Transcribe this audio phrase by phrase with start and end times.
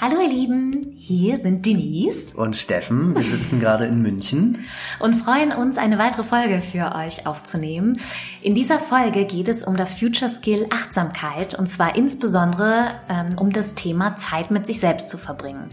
[0.00, 3.14] Hallo ihr Lieben, hier sind Denise und Steffen.
[3.14, 4.64] Wir sitzen gerade in München
[4.98, 8.00] und freuen uns, eine weitere Folge für euch aufzunehmen.
[8.40, 13.52] In dieser Folge geht es um das Future Skill Achtsamkeit und zwar insbesondere ähm, um
[13.52, 15.68] das Thema Zeit mit sich selbst zu verbringen.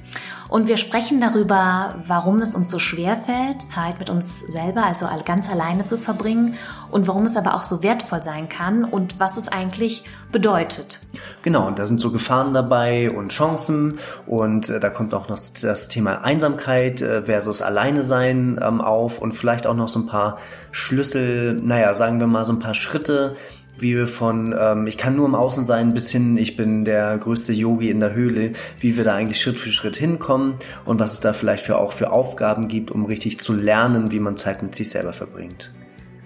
[0.49, 5.07] Und wir sprechen darüber, warum es uns so schwer fällt, Zeit mit uns selber, also
[5.25, 6.55] ganz alleine zu verbringen
[6.89, 11.01] und warum es aber auch so wertvoll sein kann und was es eigentlich bedeutet.
[11.41, 15.39] Genau, und da sind so Gefahren dabei und Chancen und äh, da kommt auch noch
[15.61, 20.05] das Thema Einsamkeit äh, versus Alleine sein ähm, auf und vielleicht auch noch so ein
[20.05, 20.37] paar
[20.71, 23.35] Schlüssel, naja, sagen wir mal so ein paar Schritte,
[23.79, 27.17] wie wir von ähm, ich kann nur im Außen sein bis hin, ich bin der
[27.17, 31.13] größte Yogi in der Höhle, wie wir da eigentlich Schritt für Schritt hinkommen und was
[31.13, 34.63] es da vielleicht für auch für Aufgaben gibt, um richtig zu lernen, wie man Zeit
[34.63, 35.71] mit sich selber verbringt.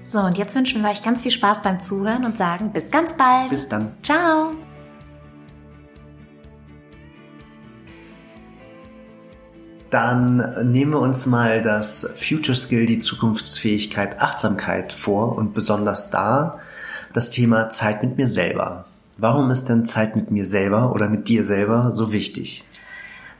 [0.03, 3.15] So, und jetzt wünschen wir euch ganz viel Spaß beim Zuhören und sagen bis ganz
[3.15, 3.49] bald.
[3.49, 3.91] Bis dann.
[4.01, 4.51] Ciao.
[9.91, 16.59] Dann nehmen wir uns mal das Future Skill, die Zukunftsfähigkeit, Achtsamkeit vor und besonders da
[17.13, 18.85] das Thema Zeit mit mir selber.
[19.17, 22.63] Warum ist denn Zeit mit mir selber oder mit dir selber so wichtig?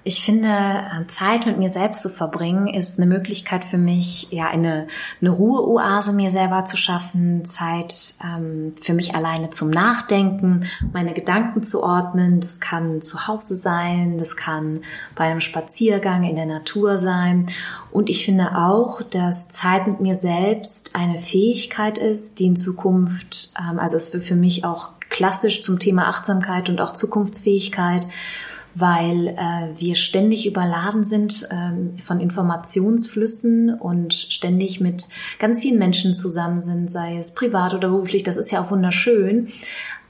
[0.04, 4.88] Ich finde, Zeit mit mir selbst zu verbringen, ist eine Möglichkeit für mich, ja, eine,
[5.22, 11.62] eine Ruheoase mir selber zu schaffen, Zeit ähm, für mich alleine zum Nachdenken, meine Gedanken
[11.62, 12.40] zu ordnen.
[12.40, 14.80] Das kann zu Hause sein, das kann
[15.16, 17.48] bei einem Spaziergang in der Natur sein.
[17.92, 23.54] Und ich finde auch, dass Zeit mit mir selbst eine Fähigkeit ist, die in Zukunft,
[23.60, 28.08] ähm, also es wird für mich auch klassisch zum Thema Achtsamkeit und auch Zukunftsfähigkeit,
[28.76, 35.08] weil äh, wir ständig überladen sind ähm, von Informationsflüssen und ständig mit
[35.40, 38.24] ganz vielen Menschen zusammen sind, sei es privat oder beruflich.
[38.24, 39.48] Das ist ja auch wunderschön.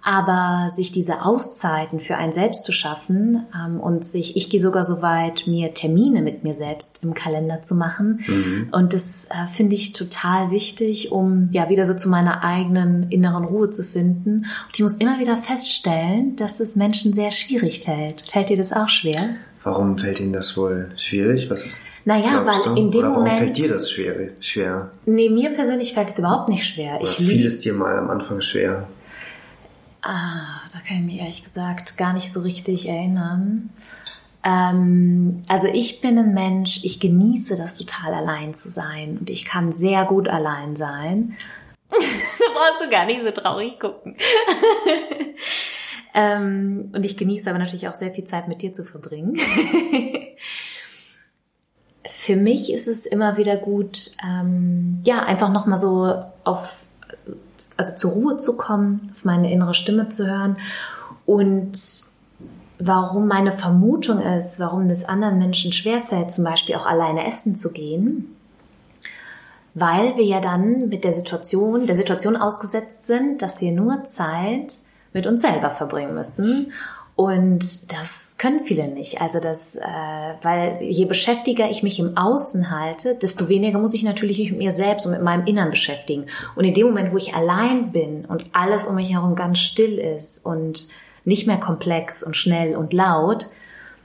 [0.04, 4.84] Aber sich diese Auszeiten für einen selbst zu schaffen ähm, und sich, ich gehe sogar
[4.84, 8.22] so weit, mir Termine mit mir selbst im Kalender zu machen.
[8.28, 8.68] Mhm.
[8.72, 13.46] Und das äh, finde ich total wichtig, um ja wieder so zu meiner eigenen inneren
[13.46, 14.46] Ruhe zu finden.
[14.66, 18.24] Und ich muss immer wieder feststellen, dass es Menschen sehr schwierig fällt.
[18.32, 19.36] Fällt dir das auch schwer?
[19.64, 21.50] Warum fällt Ihnen das wohl schwierig?
[21.50, 23.38] Was naja, weil in dem Oder warum Moment.
[23.38, 24.30] fällt dir das schwer?
[24.40, 24.92] schwer?
[25.06, 26.96] Nee, mir persönlich fällt es überhaupt nicht schwer.
[26.96, 28.88] Oder ich fiel es dir mal am Anfang schwer?
[30.02, 33.70] Ah, da kann ich mich ehrlich gesagt gar nicht so richtig erinnern.
[34.44, 39.46] Ähm, also ich bin ein Mensch, ich genieße das total allein zu sein und ich
[39.46, 41.38] kann sehr gut allein sein.
[41.90, 44.18] da brauchst du gar nicht so traurig gucken.
[46.16, 49.38] ähm, und ich genieße aber natürlich auch sehr viel Zeit mit dir zu verbringen.
[52.10, 56.82] Für mich ist es immer wieder gut, ähm, ja, einfach nochmal so auf
[57.78, 60.58] also zur Ruhe zu kommen, auf meine innere Stimme zu hören.
[61.26, 61.74] Und
[62.80, 67.72] warum meine Vermutung ist, warum es anderen Menschen schwerfällt, zum Beispiel auch alleine essen zu
[67.72, 68.36] gehen,
[69.74, 74.74] weil wir ja dann mit der Situation, der Situation ausgesetzt sind, dass wir nur Zeit
[75.14, 76.72] mit uns selber verbringen müssen
[77.22, 79.22] und das können viele nicht.
[79.22, 79.82] Also das, äh,
[80.42, 84.58] weil je beschäftiger ich mich im Außen halte, desto weniger muss ich natürlich mich mit
[84.58, 86.26] mir selbst und mit meinem Innern beschäftigen.
[86.56, 90.00] Und in dem Moment, wo ich allein bin und alles um mich herum ganz still
[90.00, 90.88] ist und
[91.24, 93.50] nicht mehr komplex und schnell und laut,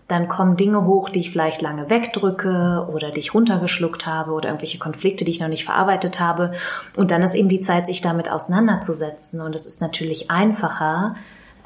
[0.09, 4.51] dann kommen Dinge hoch, die ich vielleicht lange wegdrücke oder die ich runtergeschluckt habe oder
[4.51, 6.53] irgendwelche Konflikte, die ich noch nicht verarbeitet habe.
[6.99, 9.41] Und dann ist eben die Zeit, sich damit auseinanderzusetzen.
[9.41, 11.17] Und es ist natürlich einfacher,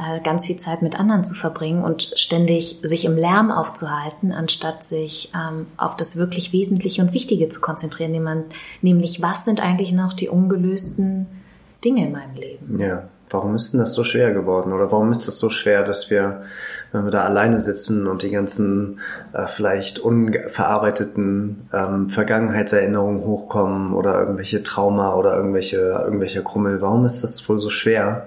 [0.01, 4.83] äh, ganz viel Zeit mit anderen zu verbringen und ständig sich im Lärm aufzuhalten, anstatt
[4.83, 8.47] sich ähm, auf das wirklich Wesentliche und Wichtige zu konzentrieren,
[8.81, 11.27] nämlich was sind eigentlich noch die ungelösten
[11.85, 12.79] Dinge in meinem Leben.
[12.79, 16.11] Ja, warum ist denn das so schwer geworden oder warum ist das so schwer, dass
[16.11, 16.43] wir,
[16.93, 19.01] wenn wir da alleine sitzen und die ganzen
[19.33, 27.23] äh, vielleicht unverarbeiteten ähm, Vergangenheitserinnerungen hochkommen oder irgendwelche Trauma oder irgendwelche, irgendwelche Krummel, warum ist
[27.23, 28.27] das wohl so schwer?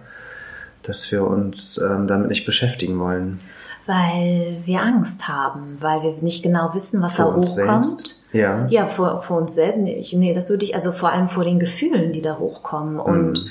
[0.83, 3.39] Dass wir uns ähm, damit nicht beschäftigen wollen.
[3.85, 8.15] Weil wir Angst haben, weil wir nicht genau wissen, was vor da hochkommt.
[8.31, 8.67] Ja.
[8.67, 10.13] Ja, vor, vor uns selbst.
[10.13, 12.99] Nee, das würde ich, also vor allem vor den Gefühlen, die da hochkommen.
[12.99, 13.49] Und mhm.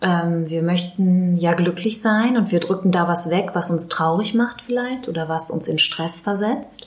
[0.00, 4.34] ähm, wir möchten ja glücklich sein und wir drücken da was weg, was uns traurig
[4.34, 6.86] macht vielleicht oder was uns in Stress versetzt.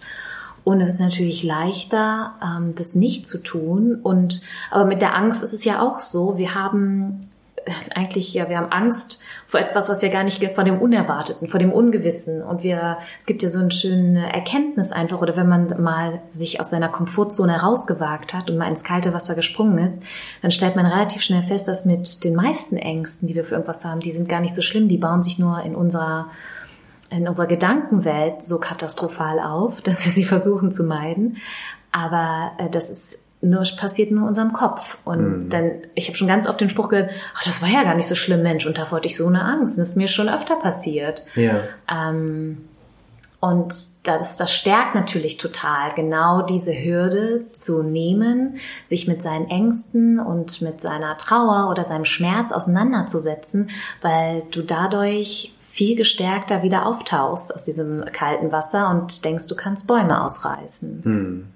[0.63, 3.99] Und es ist natürlich leichter, ähm, das nicht zu tun.
[4.01, 4.41] Und
[4.71, 6.37] aber mit der Angst ist es ja auch so.
[6.37, 7.29] Wir haben
[7.93, 11.59] eigentlich, ja, wir haben Angst vor etwas, was ja gar nicht, vor dem Unerwarteten, vor
[11.59, 12.41] dem Ungewissen.
[12.41, 16.59] Und wir, es gibt ja so eine schöne Erkenntnis einfach, oder wenn man mal sich
[16.59, 20.03] aus seiner Komfortzone herausgewagt hat und mal ins kalte Wasser gesprungen ist,
[20.41, 23.85] dann stellt man relativ schnell fest, dass mit den meisten Ängsten, die wir für irgendwas
[23.85, 26.29] haben, die sind gar nicht so schlimm, die bauen sich nur in unserer
[27.11, 31.37] in unserer Gedankenwelt so katastrophal auf, dass wir sie versuchen zu meiden.
[31.91, 33.19] Aber äh, das ist
[33.49, 34.97] nur passiert nur unserem Kopf.
[35.05, 35.49] Und mhm.
[35.49, 38.07] dann, ich habe schon ganz oft den Spruch gehört, ach, das war ja gar nicht
[38.07, 39.77] so schlimm, Mensch, und davor hatte ich so eine Angst.
[39.77, 41.25] Das ist mir schon öfter passiert.
[41.35, 41.61] Ja.
[41.89, 42.57] Ähm,
[43.39, 43.75] und
[44.07, 50.63] das, das stärkt natürlich total, genau diese Hürde zu nehmen, sich mit seinen Ängsten und
[50.63, 53.69] mit seiner Trauer oder seinem Schmerz auseinanderzusetzen,
[54.01, 59.85] weil du dadurch viel gestärkter wieder auftauchst aus diesem kalten Wasser und denkst, du kannst
[59.85, 61.01] Bäume ausreißen.
[61.03, 61.47] Hm.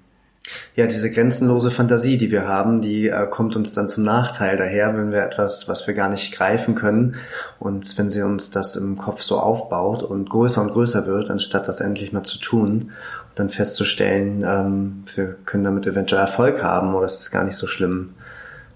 [0.76, 4.96] Ja, diese grenzenlose Fantasie, die wir haben, die äh, kommt uns dann zum Nachteil daher,
[4.96, 7.16] wenn wir etwas, was wir gar nicht greifen können
[7.58, 11.68] und wenn sie uns das im Kopf so aufbaut und größer und größer wird, anstatt
[11.68, 12.92] das endlich mal zu tun
[13.28, 17.56] und dann festzustellen, ähm, wir können damit eventuell Erfolg haben oder es ist gar nicht
[17.56, 18.14] so schlimm.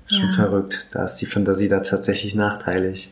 [0.06, 0.34] Schon ja.
[0.34, 0.86] verrückt.
[0.92, 3.10] Da ist die Fantasie da tatsächlich nachteilig.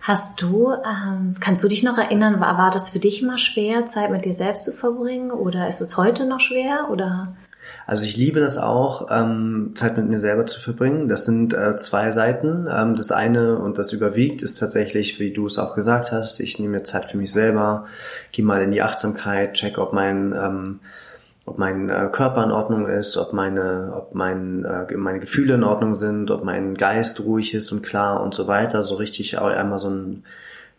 [0.00, 3.86] Hast du, ähm, kannst du dich noch erinnern, war, war das für dich immer schwer,
[3.86, 7.36] Zeit mit dir selbst zu verbringen oder ist es heute noch schwer oder?
[7.86, 11.08] Also ich liebe das auch, ähm, Zeit mit mir selber zu verbringen.
[11.08, 12.68] Das sind äh, zwei Seiten.
[12.70, 16.58] Ähm, das eine und das überwiegt ist tatsächlich, wie du es auch gesagt hast, ich
[16.58, 17.86] nehme mir Zeit für mich selber,
[18.30, 20.80] gehe mal in die Achtsamkeit, check, ob mein ähm,
[21.44, 25.64] ob mein äh, Körper in Ordnung ist, ob meine, ob mein, äh, meine Gefühle in
[25.64, 28.82] Ordnung sind, ob mein Geist ruhig ist und klar und so weiter.
[28.82, 30.24] So richtig einmal so ein,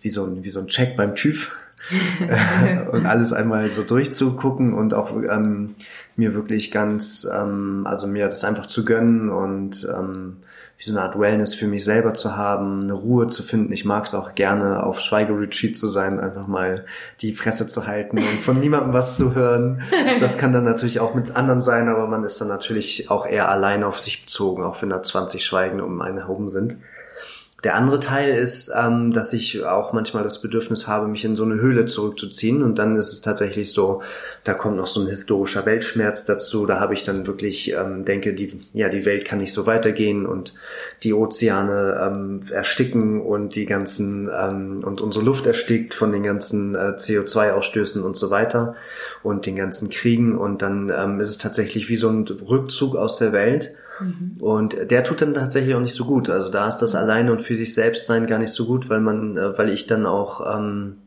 [0.02, 1.52] wie so ein, wie so ein Check beim TÜV
[2.92, 5.76] und alles einmal so durchzugucken und auch ähm,
[6.16, 10.38] mir wirklich ganz, ähm, also mir das einfach zu gönnen und ähm,
[10.78, 13.72] wie so eine Art Wellness für mich selber zu haben, eine Ruhe zu finden.
[13.72, 16.86] Ich mag es auch gerne, auf Schweigeretreat zu sein, einfach mal
[17.22, 19.82] die Fresse zu halten und von niemandem was zu hören.
[20.20, 23.50] Das kann dann natürlich auch mit anderen sein, aber man ist dann natürlich auch eher
[23.50, 26.78] alleine auf sich bezogen, auch wenn da 20 Schweigende um einen herum sind.
[27.64, 31.44] Der andere Teil ist, ähm, dass ich auch manchmal das Bedürfnis habe, mich in so
[31.44, 32.62] eine Höhle zurückzuziehen.
[32.62, 34.02] Und dann ist es tatsächlich so,
[34.44, 36.66] da kommt noch so ein historischer Weltschmerz dazu.
[36.66, 40.26] Da habe ich dann wirklich, ähm, denke, die, ja, die Welt kann nicht so weitergehen
[40.26, 40.54] und
[41.04, 46.76] die Ozeane ähm, ersticken und die ganzen ähm, und unsere Luft erstickt von den ganzen
[46.76, 48.76] äh, CO2-Ausstößen und so weiter
[49.24, 50.38] und den ganzen Kriegen.
[50.38, 53.74] Und dann ähm, ist es tatsächlich wie so ein Rückzug aus der Welt.
[54.00, 54.38] Mhm.
[54.40, 56.30] Und der tut dann tatsächlich auch nicht so gut.
[56.30, 59.02] Also da ist das alleine und für sich selbst sein gar nicht so gut, weil
[59.02, 60.98] man, äh, weil ich dann auch ähm,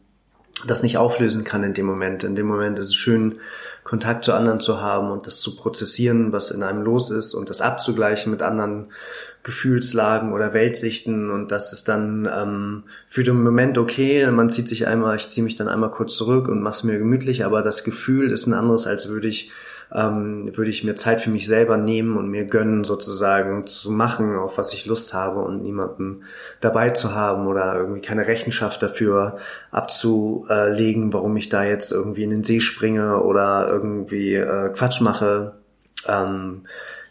[0.66, 2.24] das nicht auflösen kann in dem Moment.
[2.24, 3.36] In dem Moment ist es schön,
[3.84, 7.50] Kontakt zu anderen zu haben und das zu prozessieren, was in einem los ist und
[7.50, 8.86] das abzugleichen mit anderen
[9.44, 14.28] Gefühlslagen oder Weltsichten und das ist dann ähm, für den Moment okay.
[14.32, 17.44] Man zieht sich einmal, ich ziehe mich dann einmal kurz zurück und mach's mir gemütlich,
[17.44, 19.52] aber das Gefühl ist ein anderes, als würde ich
[19.94, 24.36] ähm, würde ich mir Zeit für mich selber nehmen und mir gönnen, sozusagen zu machen,
[24.36, 26.24] auf was ich Lust habe und niemanden
[26.60, 29.36] dabei zu haben oder irgendwie keine Rechenschaft dafür
[29.70, 35.54] abzulegen, warum ich da jetzt irgendwie in den See springe oder irgendwie äh, Quatsch mache.
[36.08, 36.62] Ähm,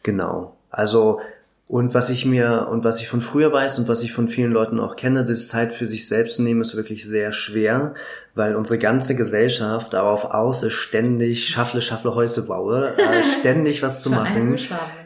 [0.03, 0.57] genau.
[0.69, 1.19] Also
[1.67, 4.51] und was ich mir und was ich von früher weiß und was ich von vielen
[4.51, 7.95] Leuten auch kenne, das Zeit für sich selbst zu nehmen, ist wirklich sehr schwer,
[8.35, 14.03] weil unsere ganze Gesellschaft darauf aus ist, ständig schaffle, schaffle, Häuser baue, äh, ständig was
[14.03, 14.57] zu machen.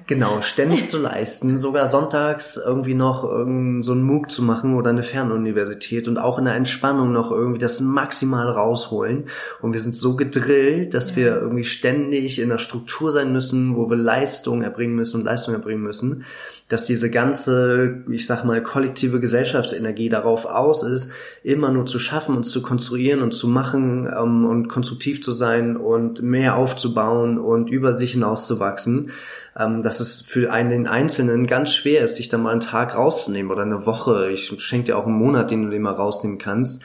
[0.08, 4.90] Genau, ständig zu leisten, sogar sonntags irgendwie noch irgend so einen MOOC zu machen oder
[4.90, 9.30] eine Fernuniversität und auch in der Entspannung noch irgendwie das maximal rausholen.
[9.62, 11.18] Und wir sind so gedrillt, dass ja.
[11.18, 15.54] wir irgendwie ständig in der Struktur sein müssen, wo wir Leistung erbringen müssen und Leistung
[15.54, 16.26] erbringen müssen
[16.70, 21.12] dass diese ganze, ich sag mal, kollektive Gesellschaftsenergie darauf aus ist,
[21.44, 25.76] immer nur zu schaffen und zu konstruieren und zu machen ähm, und konstruktiv zu sein
[25.76, 29.12] und mehr aufzubauen und über sich hinauszuwachsen,
[29.58, 32.96] ähm, dass es für einen den Einzelnen ganz schwer ist, sich da mal einen Tag
[32.96, 34.30] rauszunehmen oder eine Woche.
[34.30, 36.84] Ich schenke dir auch einen Monat, den du dir mal rausnehmen kannst.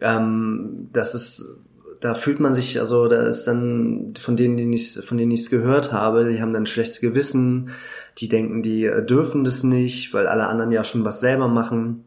[0.00, 1.65] Ähm, das ist
[2.06, 5.40] da fühlt man sich, also da ist dann von denen, die ich, von denen ich
[5.40, 7.70] es gehört habe, die haben dann schlechtes Gewissen,
[8.18, 12.04] die denken, die äh, dürfen das nicht, weil alle anderen ja schon was selber machen.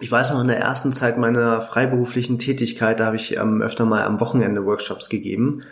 [0.00, 3.84] Ich weiß noch in der ersten Zeit meiner freiberuflichen Tätigkeit, da habe ich ähm, öfter
[3.84, 5.62] mal am Wochenende Workshops gegeben.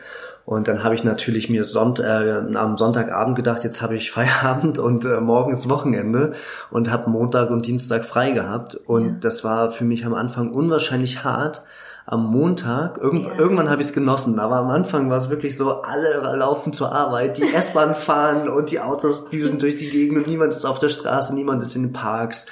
[0.45, 4.79] Und dann habe ich natürlich mir Sonnt äh, am Sonntagabend gedacht, jetzt habe ich Feierabend
[4.79, 6.35] und äh, morgen ist Wochenende
[6.71, 8.77] und habe Montag und Dienstag frei gehabt.
[8.77, 9.15] Und ja.
[9.21, 11.65] das war für mich am Anfang unwahrscheinlich hart,
[12.07, 13.35] am Montag, irgend, ja.
[13.35, 16.93] irgendwann habe ich es genossen, aber am Anfang war es wirklich so, alle laufen zur
[16.93, 20.79] Arbeit, die S-Bahn fahren und die Autos düsen durch die Gegend und niemand ist auf
[20.79, 22.47] der Straße, niemand ist in den Parks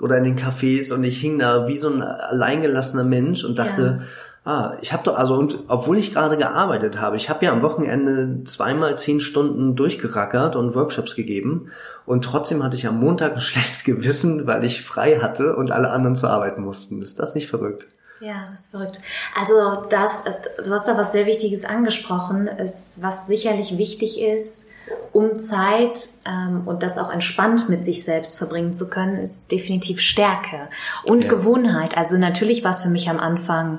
[0.00, 3.98] oder in den Cafés und ich hing da wie so ein alleingelassener Mensch und dachte,
[4.00, 4.04] ja
[4.42, 7.60] Ah, ich habe doch, also und obwohl ich gerade gearbeitet habe, ich habe ja am
[7.60, 11.70] Wochenende zweimal zehn Stunden durchgerackert und Workshops gegeben
[12.06, 15.90] und trotzdem hatte ich am Montag ein schlechtes Gewissen, weil ich frei hatte und alle
[15.90, 17.02] anderen zu arbeiten mussten.
[17.02, 17.86] Ist das nicht verrückt?
[18.20, 19.00] Ja, das ist verrückt.
[19.34, 20.24] Also das,
[20.62, 24.68] du hast da was sehr Wichtiges angesprochen, ist, was sicherlich wichtig ist,
[25.12, 30.00] um Zeit ähm, und das auch entspannt mit sich selbst verbringen zu können, ist definitiv
[30.00, 30.68] Stärke
[31.04, 31.30] und ja.
[31.30, 31.96] Gewohnheit.
[31.96, 33.78] Also natürlich war es für mich am Anfang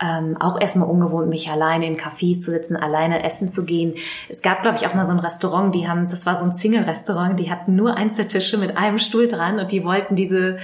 [0.00, 3.94] ähm, auch erstmal ungewohnt, mich alleine in Cafés zu sitzen, alleine essen zu gehen.
[4.28, 6.52] Es gab, glaube ich, auch mal so ein Restaurant, die haben, das war so ein
[6.52, 10.58] Single-Restaurant, die hatten nur Einzeltische mit einem Stuhl dran und die wollten diese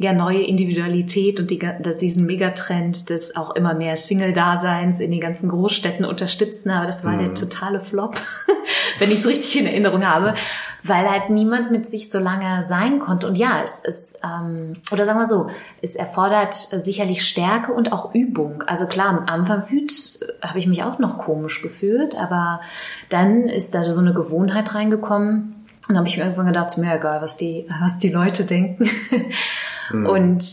[0.00, 1.58] ja neue Individualität und die,
[2.00, 6.70] diesen Megatrend des auch immer mehr Single-Daseins in den ganzen Großstädten unterstützen.
[6.70, 7.18] Aber das war mhm.
[7.18, 8.14] der totale Flop,
[9.00, 10.34] wenn ich es richtig in Erinnerung habe,
[10.84, 13.26] weil halt niemand mit sich so lange sein konnte.
[13.26, 15.48] Und ja, es ist, ähm, oder sagen wir so,
[15.82, 18.62] es erfordert sicherlich Stärke und auch Übung.
[18.68, 22.60] Also klar, am Anfang fühlt, habe ich mich auch noch komisch gefühlt, aber
[23.08, 25.56] dann ist da so eine Gewohnheit reingekommen.
[25.88, 28.88] Und dann habe ich mir irgendwann gedacht, mir egal, was die, was die Leute denken.
[29.90, 30.06] Mhm.
[30.06, 30.44] Und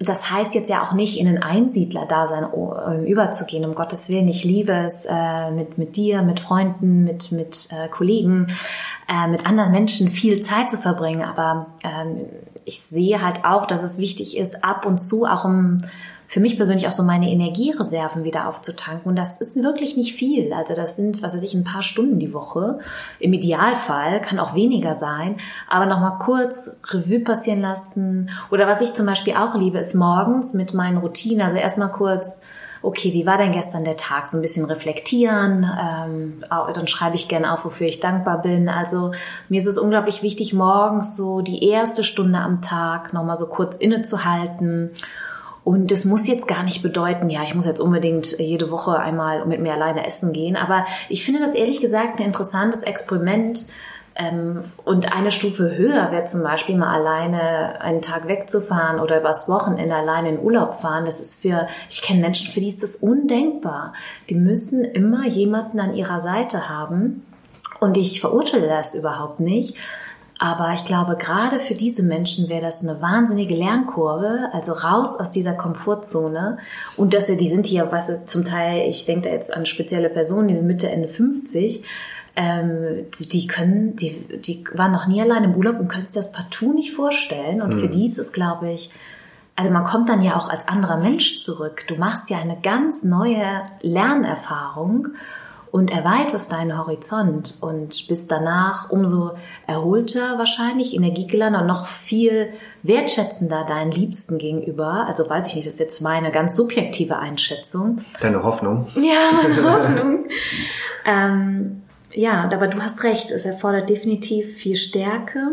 [0.00, 4.28] das heißt jetzt ja auch nicht, in ein Einsiedler-Dasein ähm, überzugehen, um Gottes Willen.
[4.28, 8.46] Ich liebe es, äh, mit, mit dir, mit Freunden, mit, mit äh, Kollegen,
[9.08, 11.22] äh, mit anderen Menschen viel Zeit zu verbringen.
[11.22, 12.26] Aber ähm,
[12.64, 15.78] ich sehe halt auch, dass es wichtig ist, ab und zu auch um
[16.28, 19.08] für mich persönlich auch so meine Energiereserven wieder aufzutanken.
[19.08, 20.52] Und das ist wirklich nicht viel.
[20.52, 22.80] Also das sind, was weiß ich, ein paar Stunden die Woche.
[23.18, 25.38] Im Idealfall kann auch weniger sein.
[25.70, 28.28] Aber nochmal kurz Revue passieren lassen.
[28.50, 31.40] Oder was ich zum Beispiel auch liebe, ist morgens mit meinen Routinen.
[31.40, 32.44] Also erstmal kurz
[32.82, 34.26] okay, wie war denn gestern der Tag?
[34.26, 35.64] So ein bisschen reflektieren.
[35.64, 38.68] Ähm, dann schreibe ich gerne auf, wofür ich dankbar bin.
[38.68, 39.12] Also
[39.48, 43.76] mir ist es unglaublich wichtig, morgens so die erste Stunde am Tag nochmal so kurz
[43.76, 44.92] innezuhalten
[45.68, 49.44] und das muss jetzt gar nicht bedeuten, ja, ich muss jetzt unbedingt jede Woche einmal
[49.44, 50.56] mit mir alleine essen gehen.
[50.56, 53.66] Aber ich finde das ehrlich gesagt ein interessantes Experiment.
[54.16, 59.46] Ähm, und eine Stufe höher wäre zum Beispiel mal alleine einen Tag wegzufahren oder übers
[59.50, 61.04] Wochenende alleine in Urlaub fahren.
[61.04, 63.92] Das ist für, ich kenne Menschen, für die ist das undenkbar.
[64.30, 67.26] Die müssen immer jemanden an ihrer Seite haben.
[67.78, 69.76] Und ich verurteile das überhaupt nicht.
[70.38, 75.32] Aber ich glaube, gerade für diese Menschen wäre das eine wahnsinnige Lernkurve, also raus aus
[75.32, 76.58] dieser Komfortzone.
[76.96, 79.66] Und dass sie, die sind hier, was ist zum Teil, ich denke da jetzt an
[79.66, 81.84] spezielle Personen, die sind Mitte, Ende 50,
[82.36, 86.14] ähm, die, die können, die, die waren noch nie allein im Urlaub und können sich
[86.14, 87.60] das partout nicht vorstellen.
[87.60, 87.80] Und mhm.
[87.80, 88.90] für die ist es, glaube ich,
[89.56, 91.82] also man kommt dann ja auch als anderer Mensch zurück.
[91.88, 95.08] Du machst ja eine ganz neue Lernerfahrung
[95.70, 99.32] und erweiterst deinen Horizont und bist danach umso
[99.66, 105.06] erholter wahrscheinlich, energiegeladen und noch viel wertschätzender deinen Liebsten gegenüber.
[105.06, 108.00] Also weiß ich nicht, das ist jetzt meine ganz subjektive Einschätzung.
[108.20, 108.88] Deine Hoffnung.
[108.94, 110.24] Ja, meine Hoffnung.
[111.04, 111.82] ähm,
[112.12, 115.52] ja, aber du hast recht, es erfordert definitiv viel Stärke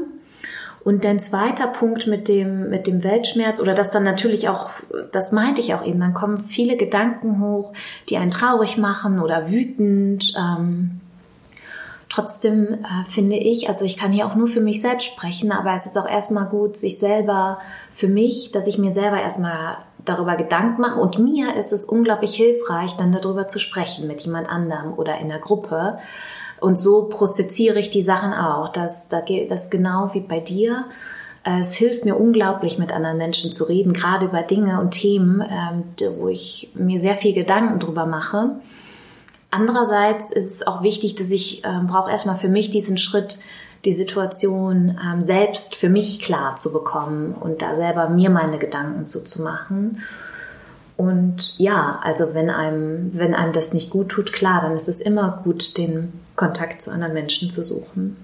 [0.85, 4.69] und dein zweiter Punkt mit dem, mit dem Weltschmerz oder das dann natürlich auch,
[5.11, 7.73] das meinte ich auch eben, dann kommen viele Gedanken hoch,
[8.07, 10.35] die einen traurig machen oder wütend.
[10.37, 11.01] Ähm,
[12.07, 15.73] trotzdem äh, finde ich, also ich kann hier auch nur für mich selbst sprechen, aber
[15.73, 17.57] es ist auch erstmal gut, sich selber,
[17.91, 22.35] für mich, dass ich mir selber erstmal darüber Gedanken mache und mir ist es unglaublich
[22.35, 25.97] hilfreich, dann darüber zu sprechen mit jemand anderem oder in der Gruppe
[26.65, 28.69] und so prozessiere ich die Sachen auch.
[28.69, 30.85] Das, das genau wie bei dir.
[31.43, 35.83] Es hilft mir unglaublich, mit anderen Menschen zu reden, gerade über Dinge und Themen, ähm,
[36.17, 38.55] wo ich mir sehr viel Gedanken drüber mache.
[39.51, 43.37] Andererseits ist es auch wichtig, dass ich ähm, brauche erstmal für mich diesen Schritt,
[43.85, 49.05] die Situation ähm, selbst für mich klar zu bekommen und da selber mir meine Gedanken
[49.05, 50.01] zu, zu machen.
[50.97, 54.99] Und ja, also wenn einem, wenn einem das nicht gut tut, klar, dann ist es
[54.99, 58.17] immer gut, den Kontakt zu anderen Menschen zu suchen.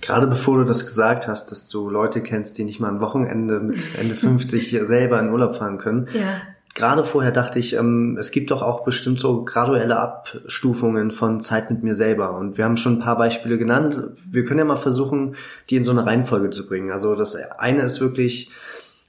[0.00, 3.60] Gerade bevor du das gesagt hast, dass du Leute kennst, die nicht mal ein Wochenende
[3.60, 6.08] mit Ende 50 selber in Urlaub fahren können.
[6.12, 6.42] Ja.
[6.74, 11.70] Gerade vorher dachte ich, ähm, es gibt doch auch bestimmt so graduelle Abstufungen von Zeit
[11.70, 12.36] mit mir selber.
[12.36, 14.02] Und wir haben schon ein paar Beispiele genannt.
[14.28, 15.36] Wir können ja mal versuchen,
[15.70, 16.90] die in so eine Reihenfolge zu bringen.
[16.90, 18.50] Also das eine ist wirklich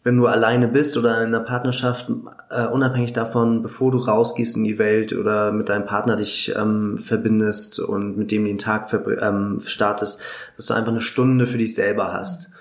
[0.05, 2.11] wenn du alleine bist oder in einer Partnerschaft,
[2.51, 6.99] äh, unabhängig davon, bevor du rausgehst in die Welt oder mit deinem Partner dich ähm,
[6.99, 10.21] verbindest und mit dem den Tag ähm, startest,
[10.55, 12.51] dass du einfach eine Stunde für dich selber hast.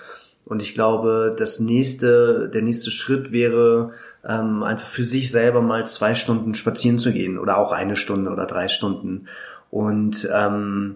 [0.46, 3.90] Und ich glaube, das nächste, der nächste Schritt wäre,
[4.26, 8.30] ähm, einfach für sich selber mal zwei Stunden spazieren zu gehen oder auch eine Stunde
[8.30, 9.26] oder drei Stunden.
[9.70, 10.94] Und ähm,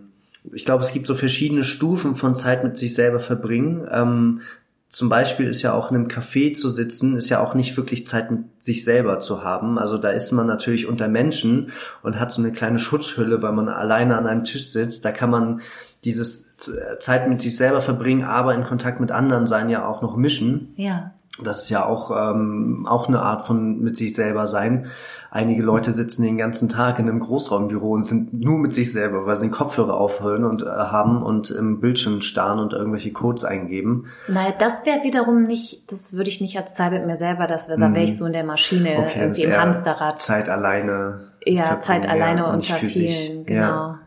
[0.51, 3.87] ich glaube, es gibt so verschiedene Stufen von Zeit mit sich selber verbringen.
[3.93, 4.41] Ähm,
[4.89, 8.07] zum Beispiel ist ja auch in einem Café zu sitzen, ist ja auch nicht wirklich
[8.07, 9.79] Zeit mit sich selber zu haben.
[9.79, 13.69] Also da ist man natürlich unter Menschen und hat so eine kleine Schutzhülle, weil man
[13.69, 15.05] alleine an einem Tisch sitzt.
[15.05, 15.61] Da kann man
[16.05, 20.17] dieses Zeit mit sich selber verbringen, aber in Kontakt mit anderen sein ja auch noch
[20.17, 20.73] mischen.
[20.77, 21.13] Ja.
[21.43, 24.91] Das ist ja auch, ähm, auch eine Art von mit sich selber sein.
[25.31, 29.27] Einige Leute sitzen den ganzen Tag in einem Großraumbüro und sind nur mit sich selber,
[29.27, 33.45] weil sie den Kopfhörer aufhören und äh, haben und im Bildschirm starren und irgendwelche Codes
[33.45, 34.07] eingeben.
[34.27, 37.69] Naja, das wäre wiederum nicht, das würde ich nicht als Zeit mit mir selber, das
[37.69, 40.19] wäre, da wäre ich so in der Maschine, okay, irgendwie im Hamsterrad.
[40.19, 41.29] Zeit alleine.
[41.45, 43.61] Ja, Zeit alleine unter vielen, genau.
[43.61, 44.01] Ja.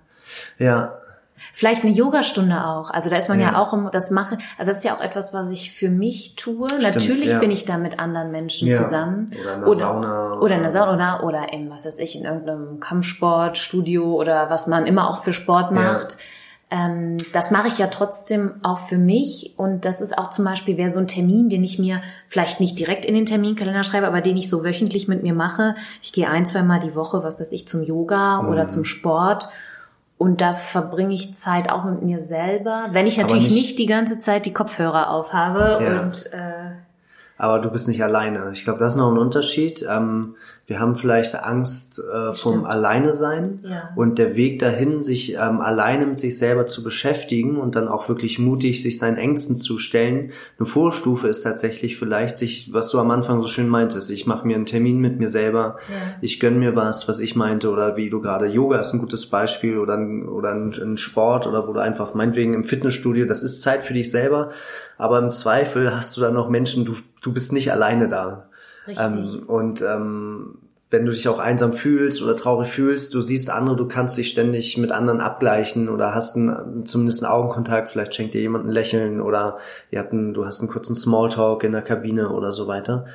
[0.57, 1.00] ja.
[1.53, 2.91] Vielleicht eine Yogastunde auch.
[2.91, 5.01] Also da ist man ja, ja auch im, das mache, also das ist ja auch
[5.01, 6.67] etwas, was ich für mich tue.
[6.67, 7.39] Stimmt, Natürlich ja.
[7.39, 8.81] bin ich da mit anderen Menschen ja.
[8.81, 9.31] zusammen.
[9.41, 10.39] Oder in der Sauna.
[10.39, 14.85] Oder, in der Sauna oder, in, was weiß ich, in irgendeinem Kampfsportstudio oder was man
[14.85, 16.17] immer auch für Sport macht.
[16.73, 20.77] Ähm, das mache ich ja trotzdem auch für mich und das ist auch zum Beispiel,
[20.77, 24.21] wäre so ein Termin, den ich mir vielleicht nicht direkt in den Terminkalender schreibe, aber
[24.21, 25.75] den ich so wöchentlich mit mir mache.
[26.01, 28.49] Ich gehe ein, zwei Mal die Woche, was weiß ich, zum Yoga mhm.
[28.49, 29.49] oder zum Sport
[30.21, 33.87] und da verbringe ich Zeit auch mit mir selber, wenn ich natürlich nicht, nicht, die
[33.87, 35.99] ganze Zeit die Kopfhörer aufhabe ja.
[35.99, 36.75] und äh,
[37.39, 38.51] aber du bist nicht alleine.
[38.53, 39.83] Ich glaube, das ist noch ein Unterschied.
[39.89, 40.35] Ähm,
[40.71, 43.89] wir haben vielleicht Angst äh, vom Alleine sein ja.
[43.97, 48.07] und der Weg dahin, sich ähm, alleine mit sich selber zu beschäftigen und dann auch
[48.07, 50.31] wirklich mutig sich seinen Ängsten zu stellen.
[50.57, 54.47] Eine Vorstufe ist tatsächlich vielleicht sich, was du am Anfang so schön meintest, ich mache
[54.47, 56.15] mir einen Termin mit mir selber, ja.
[56.21, 59.25] ich gönn mir was, was ich meinte oder wie du gerade Yoga ist ein gutes
[59.25, 63.43] Beispiel oder ein, oder ein, ein Sport oder wo du einfach meinetwegen im Fitnessstudio, das
[63.43, 64.51] ist Zeit für dich selber,
[64.97, 68.47] aber im Zweifel hast du dann noch Menschen, du, du bist nicht alleine da.
[68.87, 70.57] Ähm, und ähm,
[70.91, 74.29] wenn du dich auch einsam fühlst oder traurig fühlst, du siehst andere, du kannst dich
[74.29, 78.71] ständig mit anderen abgleichen oder hast einen, zumindest einen Augenkontakt, vielleicht schenkt dir jemand ein
[78.71, 79.57] Lächeln oder
[79.89, 83.05] ihr habt einen, du hast einen kurzen Smalltalk in der Kabine oder so weiter.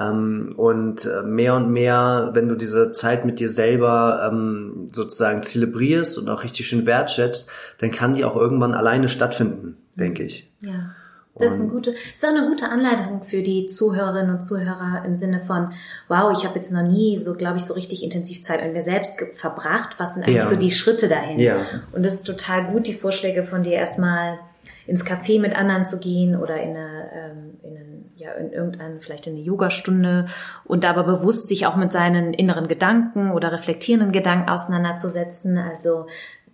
[0.00, 5.42] Ähm, und äh, mehr und mehr, wenn du diese Zeit mit dir selber ähm, sozusagen
[5.42, 10.50] zelebrierst und auch richtig schön wertschätzt, dann kann die auch irgendwann alleine stattfinden, denke ich.
[10.60, 10.94] Ja.
[11.38, 15.14] Das ist, eine gute, ist auch eine gute Anleitung für die Zuhörerinnen und Zuhörer im
[15.14, 15.72] Sinne von,
[16.08, 18.82] wow, ich habe jetzt noch nie so, glaube ich, so richtig intensiv Zeit mit mir
[18.82, 19.96] selbst verbracht.
[19.98, 20.46] Was sind eigentlich ja.
[20.46, 21.38] so die Schritte dahin?
[21.38, 21.66] Ja.
[21.92, 24.38] Und das ist total gut, die Vorschläge von dir erstmal
[24.86, 29.00] ins Café mit anderen zu gehen oder in eine, ähm, in ein, ja, in irgendeine,
[29.00, 30.26] vielleicht in eine Yogastunde
[30.64, 35.58] und aber bewusst sich auch mit seinen inneren Gedanken oder reflektierenden Gedanken auseinanderzusetzen.
[35.58, 36.06] Also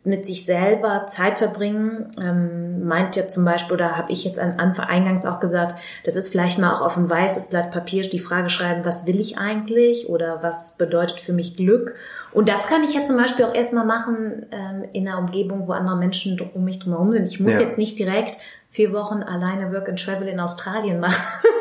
[0.05, 4.59] mit sich selber Zeit verbringen, ähm, meint ja zum Beispiel, oder habe ich jetzt an
[4.59, 8.19] Anfang eingangs auch gesagt, das ist vielleicht mal auch auf ein weißes Blatt Papier die
[8.19, 11.95] Frage schreiben, was will ich eigentlich oder was bedeutet für mich Glück?
[12.33, 15.73] Und das kann ich ja zum Beispiel auch erstmal machen ähm, in einer Umgebung, wo
[15.73, 17.29] andere Menschen um mich drumherum sind.
[17.29, 17.61] Ich muss ja.
[17.61, 18.39] jetzt nicht direkt
[18.71, 21.23] vier Wochen alleine Work and Travel in Australien machen.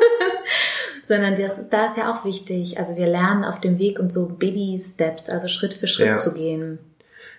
[1.02, 2.78] sondern das, da ist ja auch wichtig.
[2.78, 6.14] Also wir lernen auf dem Weg und so Baby Steps, also Schritt für Schritt ja.
[6.14, 6.78] zu gehen.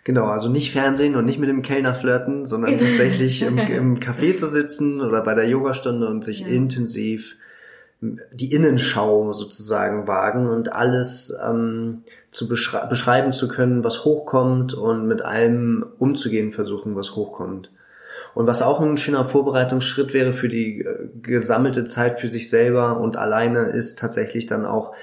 [0.03, 4.35] Genau, also nicht Fernsehen und nicht mit dem Kellner flirten, sondern tatsächlich im, im Café
[4.37, 6.47] zu sitzen oder bei der Yogastunde und sich ja.
[6.47, 7.37] intensiv
[8.31, 15.07] die Innenschau sozusagen wagen und alles ähm, zu beschrei beschreiben zu können, was hochkommt und
[15.07, 17.71] mit allem umzugehen versuchen, was hochkommt.
[18.33, 22.99] Und was auch ein schöner Vorbereitungsschritt wäre für die äh, gesammelte Zeit für sich selber
[22.99, 24.93] und alleine ist tatsächlich dann auch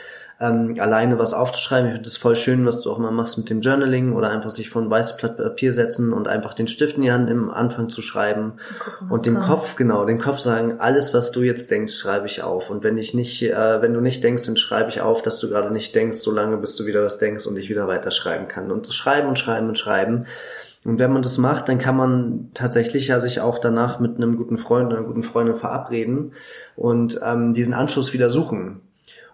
[0.40, 1.88] ähm, alleine was aufzuschreiben.
[1.88, 4.50] Ich finde das voll schön, was du auch mal machst mit dem Journaling oder einfach
[4.50, 7.50] sich vor ein weißes Blatt Papier setzen und einfach den Stift in die Hand im
[7.50, 9.46] Anfang zu schreiben gucken, und dem kommt.
[9.46, 12.70] Kopf, genau, dem Kopf sagen, alles, was du jetzt denkst, schreibe ich auf.
[12.70, 15.48] Und wenn ich nicht, äh, wenn du nicht denkst, dann schreibe ich auf, dass du
[15.50, 18.70] gerade nicht denkst, solange bis du wieder was denkst und ich wieder weiter schreiben kann.
[18.70, 20.26] Und schreiben und schreiben und schreiben.
[20.85, 24.38] Und wenn man das macht, dann kann man tatsächlich ja sich auch danach mit einem
[24.38, 26.33] guten Freund oder einer guten Freundin verabreden
[26.76, 28.81] und ähm, diesen Anschluss wieder suchen.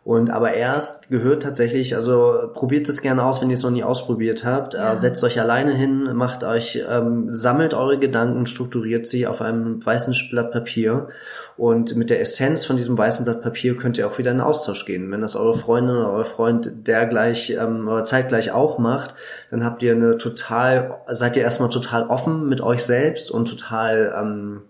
[0.07, 3.83] Und aber erst gehört tatsächlich, also probiert es gerne aus, wenn ihr es noch nie
[3.83, 4.75] ausprobiert habt.
[4.75, 4.95] Äh, ja.
[4.95, 10.15] Setzt euch alleine hin, macht euch, ähm, sammelt eure Gedanken, strukturiert sie auf einem weißen
[10.31, 11.09] Blatt Papier.
[11.57, 14.85] Und mit der Essenz von diesem weißen Blatt Papier könnt ihr auch wieder in Austausch
[14.85, 15.11] gehen.
[15.11, 19.17] Wenn das eure Freundin oder euer Freund der gleich ähm, oder zeitgleich auch macht,
[19.51, 24.15] dann habt ihr eine total, seid ihr erstmal total offen mit euch selbst und total
[24.17, 24.63] ähm,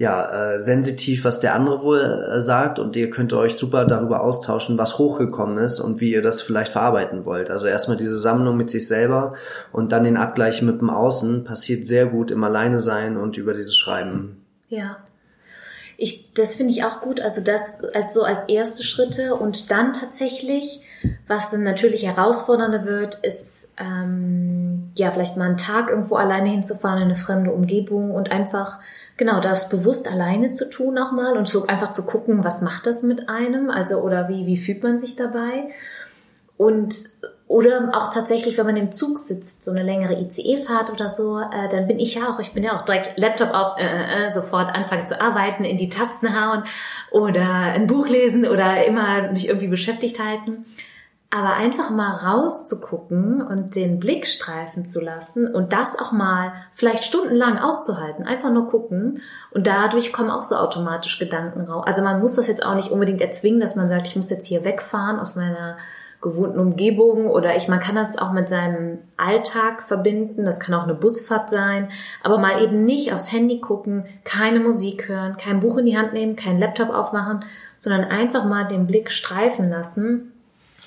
[0.00, 4.22] ja, äh, sensitiv, was der andere wohl äh, sagt und ihr könnt euch super darüber
[4.22, 7.50] austauschen, was hochgekommen ist und wie ihr das vielleicht verarbeiten wollt.
[7.50, 9.34] Also erstmal diese Sammlung mit sich selber
[9.72, 13.52] und dann den Abgleich mit dem Außen passiert sehr gut im Alleine sein und über
[13.52, 14.42] dieses Schreiben.
[14.70, 14.96] Ja.
[15.98, 17.20] ich, das finde ich auch gut.
[17.20, 20.80] Also das als so als erste Schritte und dann tatsächlich,
[21.28, 27.02] was dann natürlich herausfordernder wird, ist ähm, ja vielleicht mal einen Tag irgendwo alleine hinzufahren
[27.02, 28.80] in eine fremde Umgebung und einfach
[29.20, 32.86] genau das bewusst alleine zu tun auch mal und so einfach zu gucken, was macht
[32.86, 35.68] das mit einem, also oder wie wie fühlt man sich dabei
[36.56, 36.94] und
[37.46, 41.68] oder auch tatsächlich, wenn man im Zug sitzt, so eine längere ICE-Fahrt oder so, äh,
[41.68, 44.32] dann bin ich ja auch, ich bin ja auch direkt Laptop auf, äh, äh, äh,
[44.32, 46.62] sofort anfangen zu arbeiten, in die Tasten hauen
[47.10, 50.64] oder ein Buch lesen oder immer mich irgendwie beschäftigt halten.
[51.32, 57.04] Aber einfach mal rauszugucken und den Blick streifen zu lassen und das auch mal vielleicht
[57.04, 61.84] stundenlang auszuhalten, einfach nur gucken und dadurch kommen auch so automatisch Gedanken raus.
[61.86, 64.46] Also man muss das jetzt auch nicht unbedingt erzwingen, dass man sagt, ich muss jetzt
[64.46, 65.76] hier wegfahren aus meiner
[66.20, 70.44] gewohnten Umgebung oder ich, man kann das auch mit seinem Alltag verbinden.
[70.44, 71.88] Das kann auch eine Busfahrt sein,
[72.22, 76.12] aber mal eben nicht aufs Handy gucken, keine Musik hören, kein Buch in die Hand
[76.12, 77.44] nehmen, kein Laptop aufmachen,
[77.78, 80.29] sondern einfach mal den Blick streifen lassen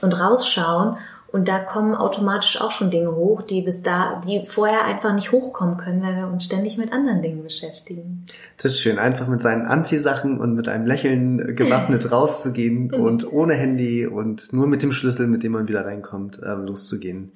[0.02, 0.98] und rausschauen
[1.34, 5.32] und da kommen automatisch auch schon Dinge hoch, die bis da, die vorher einfach nicht
[5.32, 8.28] hochkommen können, weil wir uns ständig mit anderen Dingen beschäftigen.
[8.58, 13.56] Das ist schön, einfach mit seinen Anti-Sachen und mit einem Lächeln gewappnet rauszugehen und ohne
[13.56, 17.32] Handy und nur mit dem Schlüssel, mit dem man wieder reinkommt, ähm, loszugehen.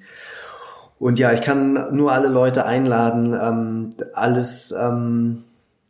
[1.00, 5.42] Und ja, ich kann nur alle Leute einladen, ähm, alles ähm,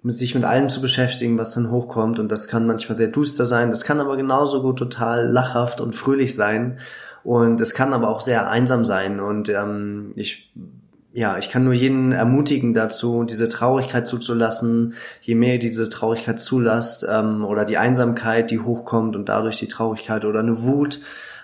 [0.03, 2.19] mit sich mit allem zu beschäftigen, was dann hochkommt.
[2.19, 5.97] Und das kann manchmal sehr duster sein, das kann aber genauso gut total lachhaft und
[5.97, 6.79] fröhlich sein.
[7.25, 9.21] Und es kann aber auch sehr einsam sein.
[9.21, 10.53] Und ähm, ich
[11.13, 14.95] ja, ich kann nur jeden ermutigen dazu, diese Traurigkeit zuzulassen.
[15.21, 19.69] Je mehr ihr diese Traurigkeit zulasst ähm, oder die Einsamkeit, die hochkommt und dadurch die
[19.69, 21.01] Traurigkeit oder eine Wut,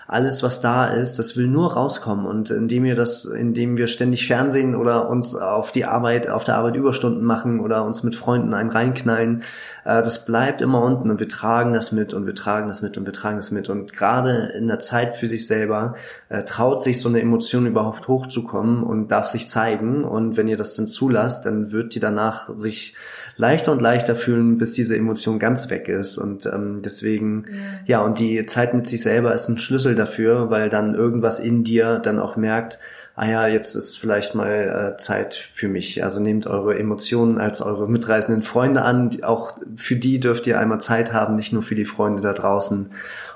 [0.07, 2.27] alles, was da ist, das will nur rauskommen.
[2.27, 6.57] Und indem wir das, indem wir ständig Fernsehen oder uns auf die Arbeit, auf der
[6.57, 9.41] Arbeit Überstunden machen oder uns mit Freunden einen reinknallen,
[9.83, 12.99] äh, das bleibt immer unten und wir tragen das mit und wir tragen das mit
[12.99, 13.67] und wir tragen das mit.
[13.67, 15.95] Und gerade in der Zeit für sich selber
[16.29, 20.03] äh, traut sich so eine Emotion überhaupt hochzukommen und darf sich zeigen.
[20.03, 22.95] Und wenn ihr das dann zulasst, dann wird die danach sich
[23.37, 26.17] leichter und leichter fühlen, bis diese Emotion ganz weg ist.
[26.17, 27.45] Und ähm, deswegen,
[27.85, 27.99] ja.
[27.99, 31.63] ja, und die Zeit mit sich selber ist ein Schlüssel dafür, weil dann irgendwas in
[31.63, 32.79] dir dann auch merkt,
[33.15, 36.03] ah ja, jetzt ist vielleicht mal äh, Zeit für mich.
[36.03, 39.09] Also nehmt eure Emotionen als eure mitreisenden Freunde an.
[39.23, 42.91] Auch für die dürft ihr einmal Zeit haben, nicht nur für die Freunde da draußen.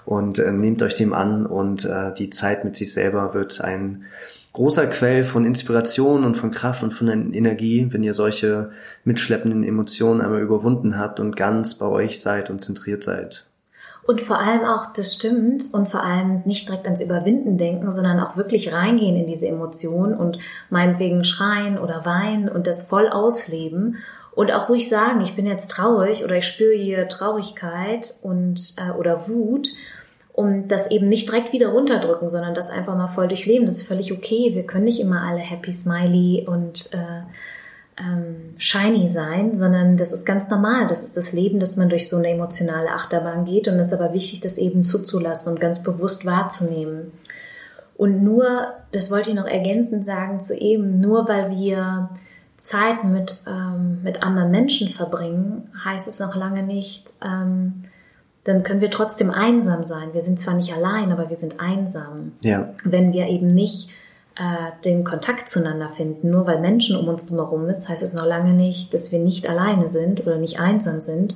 [0.05, 4.05] Und äh, nehmt euch dem an und äh, die Zeit mit sich selber wird ein
[4.59, 8.71] großer Quell von Inspiration und von Kraft und von Energie, wenn ihr solche
[9.05, 13.45] mitschleppenden Emotionen einmal überwunden habt und ganz bei euch seid und zentriert seid.
[14.05, 18.19] Und vor allem auch, das stimmt, und vor allem nicht direkt ans Überwinden denken, sondern
[18.19, 23.95] auch wirklich reingehen in diese Emotionen und meinetwegen schreien oder weinen und das voll ausleben
[24.35, 28.91] und auch ruhig sagen, ich bin jetzt traurig oder ich spüre hier Traurigkeit und äh,
[28.91, 29.69] oder Wut
[30.39, 33.65] um das eben nicht direkt wieder runterdrücken, sondern das einfach mal voll durchleben.
[33.65, 34.51] Das ist völlig okay.
[34.53, 40.25] Wir können nicht immer alle happy, smiley und äh, ähm, shiny sein, sondern das ist
[40.25, 40.87] ganz normal.
[40.87, 43.99] Das ist das Leben, dass man durch so eine emotionale Achterbahn geht und es ist
[43.99, 47.11] aber wichtig, das eben zuzulassen und ganz bewusst wahrzunehmen.
[47.97, 52.11] Und nur, das wollte ich noch ergänzend sagen zu eben, nur weil wir
[52.55, 57.83] Zeit mit, ähm, mit anderen Menschen verbringen, heißt es noch lange nicht, ähm,
[58.43, 60.13] dann können wir trotzdem einsam sein.
[60.13, 62.33] Wir sind zwar nicht allein, aber wir sind einsam.
[62.41, 62.73] Ja.
[62.83, 63.89] Wenn wir eben nicht
[64.35, 68.25] äh, den Kontakt zueinander finden, nur weil Menschen um uns drumherum ist, heißt es noch
[68.25, 71.35] lange nicht, dass wir nicht alleine sind oder nicht einsam sind,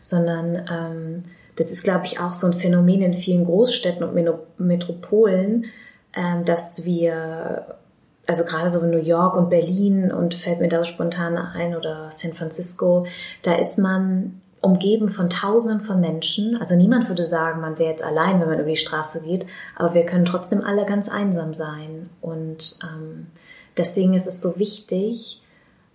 [0.00, 1.24] sondern ähm,
[1.56, 4.14] das ist, glaube ich, auch so ein Phänomen in vielen Großstädten und
[4.58, 5.66] Metropolen,
[6.14, 7.78] ähm, dass wir
[8.26, 12.10] also gerade so in New York und Berlin und fällt mir da spontan ein oder
[12.10, 13.06] San Francisco,
[13.42, 16.56] da ist man umgeben von Tausenden von Menschen.
[16.58, 19.46] Also niemand würde sagen, man wäre jetzt allein, wenn man über die Straße geht,
[19.76, 22.08] aber wir können trotzdem alle ganz einsam sein.
[22.22, 23.26] Und ähm,
[23.76, 25.42] deswegen ist es so wichtig,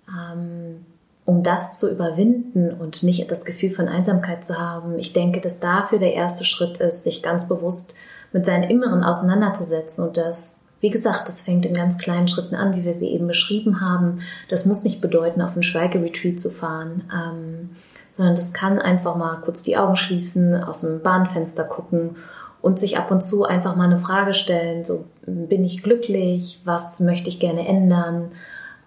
[0.07, 0.85] ähm,
[1.25, 4.99] um das zu überwinden und nicht das Gefühl von Einsamkeit zu haben.
[4.99, 7.95] Ich denke, dass dafür der erste Schritt ist, sich ganz bewusst
[8.31, 12.73] mit seinen Inneren auseinanderzusetzen und das wie gesagt, das fängt in ganz kleinen Schritten an,
[12.73, 14.21] wie wir sie eben beschrieben haben.
[14.47, 17.03] Das muss nicht bedeuten, auf einen Schweigeretreat zu fahren.
[17.13, 17.69] Ähm,
[18.09, 22.17] sondern das kann einfach mal kurz die Augen schließen, aus dem Bahnfenster gucken
[22.61, 26.99] und sich ab und zu einfach mal eine Frage stellen, so bin ich glücklich, was
[26.99, 28.31] möchte ich gerne ändern?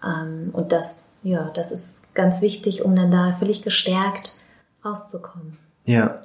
[0.04, 4.36] Ähm, und das, ja, das ist ganz wichtig, um dann da völlig gestärkt
[4.84, 5.56] rauszukommen.
[5.84, 6.22] Ja,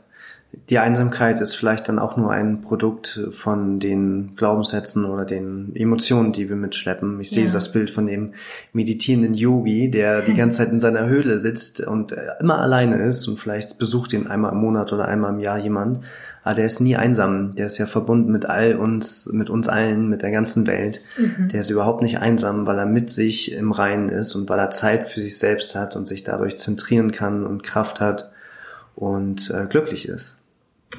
[0.70, 6.34] die Einsamkeit ist vielleicht dann auch nur ein Produkt von den Glaubenssätzen oder den Emotionen,
[6.34, 7.20] die wir mitschleppen.
[7.22, 7.52] Ich sehe Ja.
[7.54, 8.34] das Bild von dem
[8.74, 13.28] meditierenden Yogi, der die ganze Zeit in seiner Höhle sitzt und äh, immer alleine ist
[13.30, 16.04] und vielleicht besucht ihn einmal im Monat oder einmal im Jahr jemand.
[16.44, 17.56] Aber der ist nie einsam.
[17.56, 21.02] Der ist ja verbunden mit all uns, mit uns allen, mit der ganzen Welt.
[21.52, 24.70] Der ist überhaupt nicht einsam, weil er mit sich im Reinen ist und weil er
[24.70, 28.32] Zeit für sich selbst hat und sich dadurch zentrieren kann und Kraft hat
[28.96, 30.38] und äh, glücklich ist.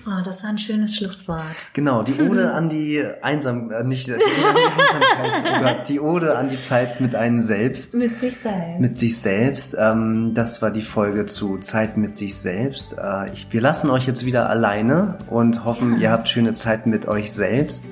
[0.06, 1.44] Oh, das war ein schönes Schlusswort.
[1.72, 6.36] Genau, die Ode an die Einsam, äh, nicht die Ode an die Einsamkeit, die Ode
[6.38, 8.80] an die Zeit mit einem selbst, Mit sich selbst.
[8.80, 9.76] mit sich selbst.
[9.78, 12.96] Ähm, das war die Folge zu Zeit mit sich selbst.
[12.98, 17.08] Äh, ich, wir lassen euch jetzt wieder alleine und hoffen, ihr habt schöne Zeit mit
[17.08, 17.86] euch selbst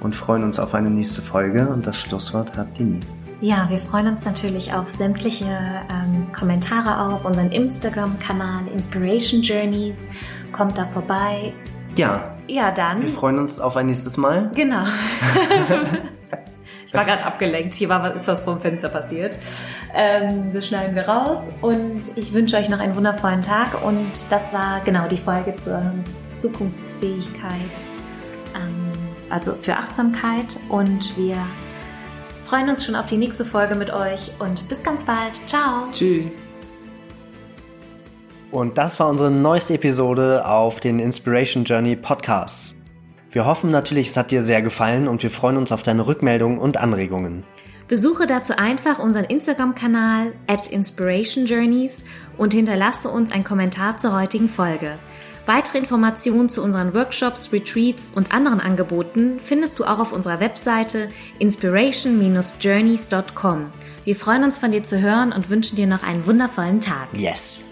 [0.00, 1.68] und freuen uns auf eine nächste Folge.
[1.68, 3.18] Und das Schlusswort hat Denise.
[3.40, 10.06] Ja, wir freuen uns natürlich auf sämtliche ähm, Kommentare auf unseren Instagram-Kanal Inspiration Journeys.
[10.52, 11.52] Kommt da vorbei.
[11.96, 13.02] Ja, Ja, dann.
[13.02, 14.50] wir freuen uns auf ein nächstes Mal.
[14.54, 14.82] Genau.
[16.86, 17.74] ich war gerade abgelenkt.
[17.74, 19.34] Hier war was, ist was vom Fenster passiert.
[19.94, 21.40] Ähm, das schneiden wir raus.
[21.62, 23.82] Und ich wünsche euch noch einen wundervollen Tag.
[23.84, 25.82] Und das war genau die Folge zur
[26.36, 27.50] Zukunftsfähigkeit,
[28.54, 28.92] ähm,
[29.30, 30.58] also für Achtsamkeit.
[30.68, 31.36] Und wir
[32.46, 34.30] freuen uns schon auf die nächste Folge mit euch.
[34.38, 35.34] Und bis ganz bald.
[35.46, 35.88] Ciao.
[35.92, 36.36] Tschüss.
[38.50, 42.74] Und das war unsere neueste Episode auf den Inspiration Journey Podcasts.
[43.30, 46.58] Wir hoffen natürlich, es hat dir sehr gefallen und wir freuen uns auf deine Rückmeldungen
[46.58, 47.44] und Anregungen.
[47.88, 52.04] Besuche dazu einfach unseren Instagram-Kanal at Inspiration Journeys
[52.36, 54.92] und hinterlasse uns einen Kommentar zur heutigen Folge.
[55.44, 61.08] Weitere Informationen zu unseren Workshops, Retreats und anderen Angeboten findest du auch auf unserer Webseite
[61.38, 63.66] inspiration-journeys.com.
[64.04, 67.06] Wir freuen uns von dir zu hören und wünschen dir noch einen wundervollen Tag.
[67.12, 67.68] Yes!